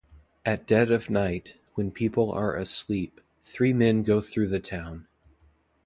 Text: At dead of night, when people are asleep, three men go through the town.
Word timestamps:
At 0.47 0.65
dead 0.65 0.89
of 0.89 1.11
night, 1.11 1.57
when 1.75 1.91
people 1.91 2.31
are 2.31 2.55
asleep, 2.55 3.21
three 3.43 3.71
men 3.71 4.01
go 4.01 4.19
through 4.19 4.47
the 4.47 4.59
town. 4.59 5.05